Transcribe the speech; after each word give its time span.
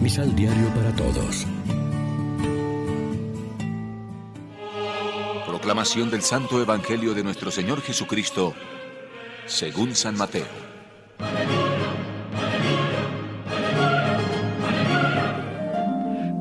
Misal 0.00 0.34
Diario 0.34 0.68
para 0.74 0.96
Todos. 0.96 1.46
Proclamación 5.46 6.10
del 6.10 6.22
Santo 6.22 6.62
Evangelio 6.62 7.12
de 7.12 7.22
nuestro 7.22 7.50
Señor 7.50 7.82
Jesucristo, 7.82 8.54
según 9.44 9.94
San 9.94 10.16
Mateo. 10.16 10.46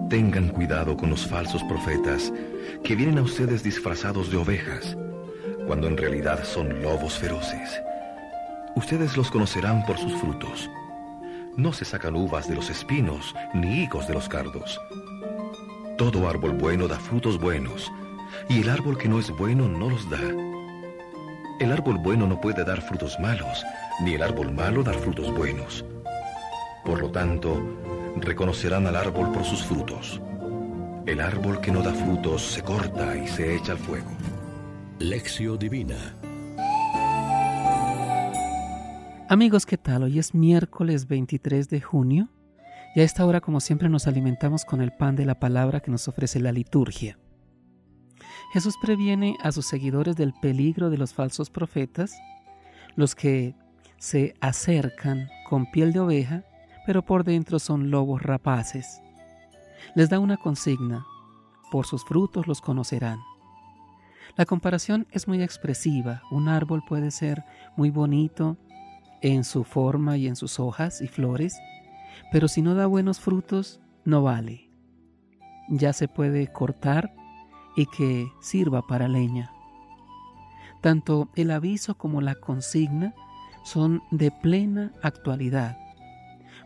Tengan 0.09 0.47
cuidado 0.49 0.95
con 0.95 1.09
los 1.09 1.27
falsos 1.27 1.61
profetas 1.65 2.31
que 2.81 2.95
vienen 2.95 3.17
a 3.17 3.23
ustedes 3.23 3.61
disfrazados 3.61 4.31
de 4.31 4.37
ovejas, 4.37 4.95
cuando 5.67 5.87
en 5.87 5.97
realidad 5.97 6.45
son 6.45 6.81
lobos 6.81 7.19
feroces. 7.19 7.81
Ustedes 8.77 9.17
los 9.17 9.29
conocerán 9.29 9.85
por 9.85 9.97
sus 9.97 10.13
frutos. 10.13 10.69
No 11.57 11.73
se 11.73 11.85
sacan 11.85 12.15
uvas 12.15 12.47
de 12.47 12.55
los 12.55 12.69
espinos, 12.69 13.35
ni 13.53 13.83
higos 13.83 14.07
de 14.07 14.13
los 14.13 14.29
cardos. 14.29 14.79
Todo 15.97 16.29
árbol 16.29 16.53
bueno 16.53 16.87
da 16.87 16.99
frutos 16.99 17.39
buenos, 17.39 17.91
y 18.47 18.61
el 18.61 18.69
árbol 18.69 18.97
que 18.97 19.09
no 19.09 19.19
es 19.19 19.29
bueno 19.31 19.67
no 19.67 19.89
los 19.89 20.09
da. 20.09 20.21
El 21.59 21.71
árbol 21.71 21.97
bueno 21.97 22.27
no 22.27 22.39
puede 22.39 22.63
dar 22.63 22.81
frutos 22.81 23.19
malos, 23.19 23.65
ni 24.01 24.13
el 24.13 24.23
árbol 24.23 24.51
malo 24.53 24.83
dar 24.83 24.95
frutos 24.95 25.33
buenos. 25.35 25.83
Por 26.85 27.01
lo 27.01 27.11
tanto, 27.11 27.61
reconocerán 28.17 28.87
al 28.87 28.95
árbol 28.95 29.31
por 29.31 29.43
sus 29.43 29.63
frutos. 29.63 30.21
El 31.05 31.19
árbol 31.19 31.59
que 31.59 31.71
no 31.71 31.81
da 31.81 31.93
frutos 31.93 32.41
se 32.41 32.61
corta 32.61 33.17
y 33.17 33.27
se 33.27 33.55
echa 33.55 33.73
al 33.73 33.79
fuego. 33.79 34.09
Lección 34.99 35.57
Divina 35.57 36.18
Amigos, 39.31 39.67
¿qué 39.67 39.77
tal? 39.77 40.01
Hoy 40.01 40.17
es 40.17 40.33
miércoles 40.33 41.07
23 41.07 41.69
de 41.69 41.81
junio 41.81 42.29
y 42.95 43.01
a 43.01 43.03
esta 43.03 43.23
hora, 43.27 43.41
como 43.41 43.59
siempre, 43.59 43.87
nos 43.87 44.07
alimentamos 44.07 44.65
con 44.65 44.81
el 44.81 44.91
pan 44.91 45.15
de 45.15 45.23
la 45.23 45.39
palabra 45.39 45.81
que 45.81 45.91
nos 45.91 46.07
ofrece 46.07 46.39
la 46.39 46.51
liturgia. 46.51 47.19
Jesús 48.53 48.73
previene 48.81 49.37
a 49.43 49.51
sus 49.51 49.67
seguidores 49.67 50.15
del 50.15 50.33
peligro 50.33 50.89
de 50.89 50.97
los 50.97 51.13
falsos 51.13 51.51
profetas, 51.51 52.19
los 52.95 53.13
que 53.13 53.53
se 53.99 54.33
acercan 54.41 55.29
con 55.47 55.69
piel 55.69 55.93
de 55.93 55.99
oveja, 55.99 56.43
pero 56.87 57.05
por 57.05 57.23
dentro 57.23 57.59
son 57.59 57.91
lobos 57.91 58.23
rapaces. 58.23 58.99
Les 59.93 60.09
da 60.09 60.17
una 60.17 60.37
consigna, 60.37 61.05
por 61.71 61.85
sus 61.85 62.03
frutos 62.03 62.47
los 62.47 62.61
conocerán. 62.61 63.19
La 64.37 64.45
comparación 64.45 65.05
es 65.11 65.27
muy 65.27 65.43
expresiva, 65.43 66.23
un 66.31 66.47
árbol 66.47 66.81
puede 66.83 67.11
ser 67.11 67.43
muy 67.77 67.91
bonito, 67.91 68.57
en 69.21 69.43
su 69.43 69.63
forma 69.63 70.17
y 70.17 70.27
en 70.27 70.35
sus 70.35 70.59
hojas 70.59 71.01
y 71.01 71.07
flores, 71.07 71.59
pero 72.31 72.47
si 72.47 72.61
no 72.61 72.75
da 72.75 72.85
buenos 72.85 73.19
frutos, 73.19 73.79
no 74.05 74.23
vale. 74.23 74.69
Ya 75.69 75.93
se 75.93 76.07
puede 76.07 76.51
cortar 76.51 77.13
y 77.75 77.85
que 77.85 78.31
sirva 78.41 78.81
para 78.87 79.07
leña. 79.07 79.51
Tanto 80.81 81.29
el 81.35 81.51
aviso 81.51 81.95
como 81.95 82.21
la 82.21 82.35
consigna 82.35 83.13
son 83.63 84.01
de 84.11 84.31
plena 84.31 84.93
actualidad, 85.03 85.77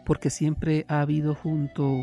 porque 0.05 0.29
siempre 0.29 0.85
ha 0.87 1.01
habido 1.01 1.35
junto 1.35 2.01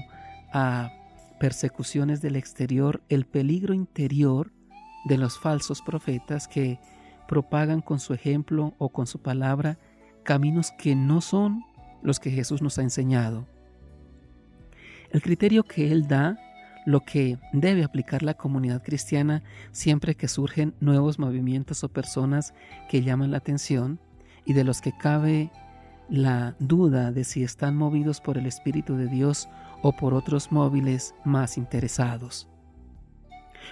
a 0.52 0.90
persecuciones 1.38 2.20
del 2.20 2.36
exterior 2.36 3.02
el 3.08 3.24
peligro 3.24 3.72
interior 3.72 4.52
de 5.06 5.16
los 5.16 5.38
falsos 5.38 5.80
profetas 5.80 6.48
que 6.48 6.78
propagan 7.26 7.80
con 7.80 8.00
su 8.00 8.12
ejemplo 8.12 8.74
o 8.78 8.90
con 8.90 9.06
su 9.06 9.22
palabra 9.22 9.78
caminos 10.22 10.72
que 10.72 10.94
no 10.94 11.20
son 11.20 11.64
los 12.02 12.20
que 12.20 12.30
Jesús 12.30 12.62
nos 12.62 12.78
ha 12.78 12.82
enseñado. 12.82 13.46
El 15.10 15.22
criterio 15.22 15.64
que 15.64 15.90
Él 15.90 16.06
da, 16.06 16.38
lo 16.86 17.00
que 17.00 17.38
debe 17.52 17.84
aplicar 17.84 18.22
la 18.22 18.34
comunidad 18.34 18.82
cristiana 18.82 19.42
siempre 19.72 20.14
que 20.14 20.28
surgen 20.28 20.74
nuevos 20.80 21.18
movimientos 21.18 21.84
o 21.84 21.88
personas 21.88 22.54
que 22.88 23.02
llaman 23.02 23.30
la 23.30 23.38
atención 23.38 24.00
y 24.44 24.54
de 24.54 24.64
los 24.64 24.80
que 24.80 24.96
cabe 24.96 25.50
la 26.08 26.56
duda 26.58 27.12
de 27.12 27.24
si 27.24 27.42
están 27.42 27.76
movidos 27.76 28.20
por 28.20 28.38
el 28.38 28.46
Espíritu 28.46 28.96
de 28.96 29.06
Dios 29.06 29.48
o 29.82 29.92
por 29.92 30.14
otros 30.14 30.50
móviles 30.50 31.14
más 31.24 31.56
interesados. 31.56 32.48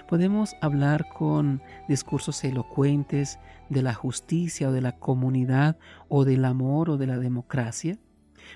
Podemos 0.07 0.55
hablar 0.61 1.07
con 1.09 1.61
discursos 1.87 2.43
elocuentes 2.43 3.39
de 3.69 3.81
la 3.81 3.93
justicia 3.93 4.69
o 4.69 4.71
de 4.71 4.81
la 4.81 4.93
comunidad 4.93 5.77
o 6.07 6.25
del 6.25 6.45
amor 6.45 6.89
o 6.89 6.97
de 6.97 7.07
la 7.07 7.17
democracia, 7.17 7.97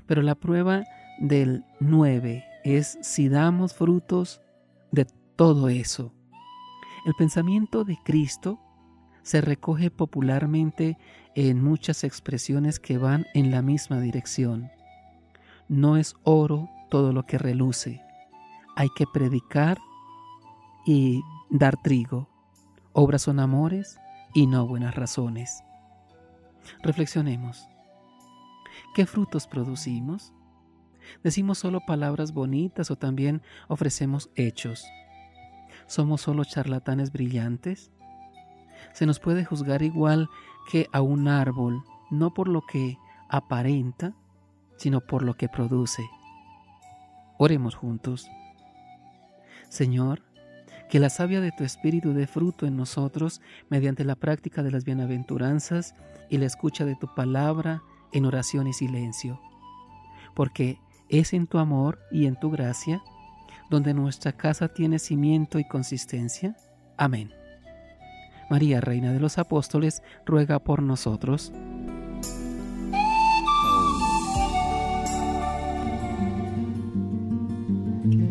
pero 0.05 0.21
la 0.21 0.35
prueba 0.35 0.83
del 1.19 1.63
9 1.79 2.43
es 2.63 2.97
si 3.01 3.29
damos 3.29 3.73
frutos 3.73 4.41
de 4.91 5.05
todo 5.35 5.69
eso. 5.69 6.13
El 7.05 7.13
pensamiento 7.15 7.83
de 7.83 7.97
Cristo 8.03 8.59
se 9.23 9.41
recoge 9.41 9.91
popularmente 9.91 10.97
en 11.35 11.63
muchas 11.63 12.03
expresiones 12.03 12.79
que 12.79 12.97
van 12.97 13.25
en 13.33 13.51
la 13.51 13.61
misma 13.61 13.99
dirección. 13.99 14.69
No 15.67 15.97
es 15.97 16.15
oro 16.23 16.69
todo 16.89 17.11
lo 17.11 17.25
que 17.25 17.37
reluce. 17.37 18.01
Hay 18.75 18.89
que 18.95 19.05
predicar 19.11 19.79
y 20.85 21.21
dar 21.53 21.79
trigo. 21.81 22.27
Obras 22.93 23.21
son 23.21 23.39
amores 23.39 23.99
y 24.33 24.47
no 24.47 24.67
buenas 24.67 24.95
razones. 24.95 25.63
Reflexionemos. 26.81 27.67
¿Qué 28.95 29.05
frutos 29.05 29.47
producimos? 29.47 30.33
¿Decimos 31.23 31.59
solo 31.59 31.81
palabras 31.85 32.33
bonitas 32.33 32.89
o 32.89 32.95
también 32.95 33.43
ofrecemos 33.67 34.31
hechos? 34.35 34.85
¿Somos 35.85 36.21
solo 36.21 36.43
charlatanes 36.43 37.11
brillantes? 37.11 37.91
Se 38.93 39.05
nos 39.05 39.19
puede 39.19 39.45
juzgar 39.45 39.83
igual 39.83 40.29
que 40.71 40.87
a 40.91 41.01
un 41.01 41.27
árbol, 41.27 41.83
no 42.09 42.33
por 42.33 42.47
lo 42.47 42.61
que 42.61 42.97
aparenta, 43.29 44.13
sino 44.77 45.01
por 45.01 45.21
lo 45.23 45.35
que 45.35 45.49
produce. 45.49 46.03
Oremos 47.37 47.75
juntos. 47.75 48.27
Señor, 49.69 50.23
que 50.89 50.99
la 50.99 51.09
savia 51.09 51.41
de 51.41 51.51
tu 51.51 51.63
Espíritu 51.63 52.13
dé 52.13 52.27
fruto 52.27 52.65
en 52.65 52.77
nosotros 52.77 53.41
mediante 53.69 54.03
la 54.03 54.15
práctica 54.15 54.63
de 54.63 54.71
las 54.71 54.85
bienaventuranzas 54.85 55.95
y 56.29 56.37
la 56.37 56.45
escucha 56.45 56.85
de 56.85 56.95
tu 56.95 57.13
palabra 57.13 57.81
en 58.11 58.25
oración 58.25 58.67
y 58.67 58.73
silencio. 58.73 59.39
Porque 60.35 60.77
es 61.09 61.33
en 61.33 61.47
tu 61.47 61.57
amor 61.57 61.99
y 62.11 62.25
en 62.25 62.39
tu 62.39 62.51
gracia 62.51 63.01
donde 63.69 63.93
nuestra 63.93 64.33
casa 64.33 64.67
tiene 64.67 64.99
cimiento 64.99 65.57
y 65.59 65.67
consistencia. 65.67 66.55
Amén. 66.97 67.31
María, 68.49 68.81
Reina 68.81 69.11
de 69.11 69.19
los 69.19 69.37
Apóstoles, 69.37 70.03
ruega 70.25 70.59
por 70.59 70.83
nosotros. 70.83 71.51